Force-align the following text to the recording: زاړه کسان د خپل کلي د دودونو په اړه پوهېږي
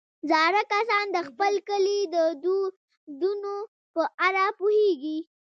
زاړه 0.29 0.61
کسان 0.73 1.05
د 1.15 1.17
خپل 1.27 1.53
کلي 1.69 1.99
د 2.15 2.17
دودونو 2.43 3.55
په 3.93 4.03
اړه 4.27 4.43
پوهېږي 4.59 5.17